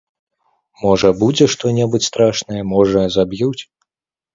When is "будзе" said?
1.21-1.45